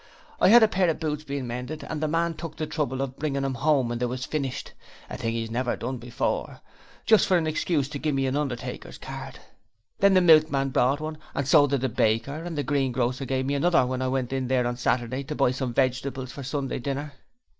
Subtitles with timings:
[0.39, 3.05] I had a pair of boots bein' mended and the man took the trouble to
[3.05, 4.73] bring 'em 'ome when they was finished
[5.11, 6.59] a thing 'e's never done before
[7.05, 9.37] just for an excuse to give me an undertaker's card.
[9.99, 13.53] 'Then the milkman brought one, and so did the baker, and the greengrocer give me
[13.53, 17.13] another when I went in there on Saturday to buy some vegetables for Sunday dinner.'